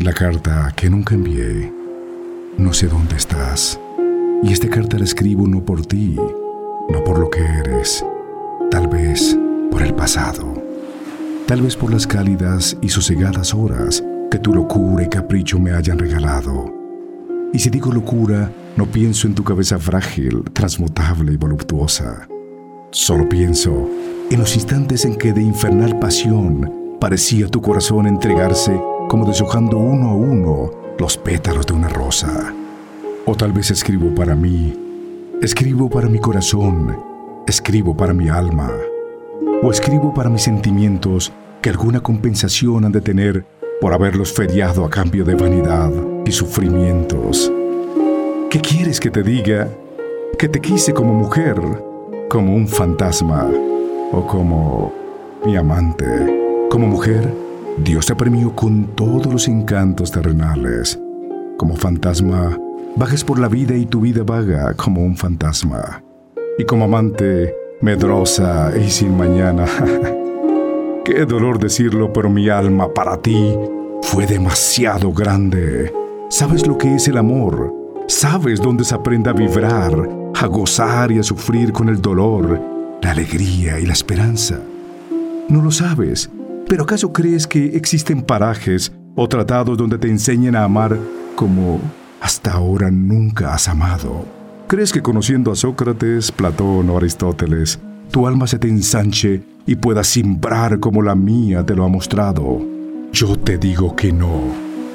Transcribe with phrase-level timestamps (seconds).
[0.00, 1.72] La carta que nunca envié.
[2.56, 3.80] No sé dónde estás.
[4.44, 6.14] Y esta carta la escribo no por ti,
[6.88, 8.04] no por lo que eres.
[8.70, 9.36] Tal vez
[9.72, 10.54] por el pasado.
[11.48, 15.98] Tal vez por las cálidas y sosegadas horas que tu locura y capricho me hayan
[15.98, 16.72] regalado.
[17.52, 22.28] Y si digo locura, no pienso en tu cabeza frágil, transmutable y voluptuosa.
[22.92, 23.90] Solo pienso
[24.30, 30.10] en los instantes en que de infernal pasión parecía tu corazón entregarse como deshojando uno
[30.10, 32.52] a uno los pétalos de una rosa.
[33.24, 34.74] O tal vez escribo para mí,
[35.42, 36.96] escribo para mi corazón,
[37.46, 38.70] escribo para mi alma,
[39.62, 41.32] o escribo para mis sentimientos
[41.62, 43.44] que alguna compensación han de tener
[43.80, 45.90] por haberlos feriado a cambio de vanidad
[46.24, 47.50] y sufrimientos.
[48.50, 49.68] ¿Qué quieres que te diga?
[50.38, 51.60] Que te quise como mujer,
[52.28, 53.48] como un fantasma
[54.12, 54.92] o como
[55.44, 56.06] mi amante.
[56.70, 57.47] Como mujer,
[57.84, 60.98] Dios te premió con todos los encantos terrenales.
[61.56, 62.58] Como fantasma,
[62.96, 66.02] bajes por la vida y tu vida vaga como un fantasma.
[66.58, 69.64] Y como amante, medrosa y sin mañana.
[71.04, 73.54] Qué dolor decirlo, pero mi alma para ti
[74.02, 75.92] fue demasiado grande.
[76.30, 77.72] Sabes lo que es el amor.
[78.08, 79.94] Sabes dónde se aprende a vibrar,
[80.34, 82.60] a gozar y a sufrir con el dolor,
[83.02, 84.58] la alegría y la esperanza.
[85.48, 86.28] No lo sabes,
[86.68, 90.98] pero ¿acaso crees que existen parajes o tratados donde te enseñen a amar
[91.34, 91.80] como
[92.20, 94.26] hasta ahora nunca has amado?
[94.68, 97.78] ¿Crees que conociendo a Sócrates, Platón o Aristóteles,
[98.10, 102.60] tu alma se te ensanche y pueda simbrar como la mía te lo ha mostrado.
[103.12, 104.40] Yo te digo que no.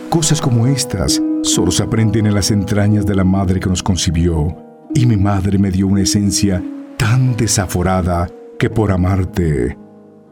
[0.10, 4.56] Cosas como estas solo se aprenden en las entrañas de la madre que nos concibió,
[4.96, 6.64] y mi madre me dio una esencia
[6.98, 9.78] tan desaforada que por amarte,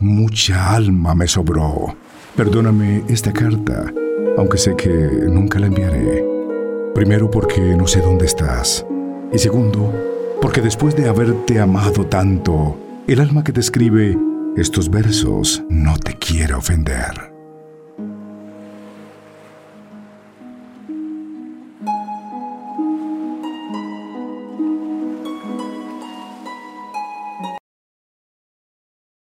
[0.02, 1.96] mucha alma me sobró.
[2.36, 3.94] Perdóname esta carta,
[4.38, 6.26] aunque sé que nunca la enviaré.
[6.94, 8.86] Primero porque no sé dónde estás.
[9.32, 9.94] Y segundo,
[10.42, 12.78] porque después de haberte amado tanto,
[13.08, 14.18] el alma que te escribe
[14.58, 17.31] estos versos no te quiere ofender.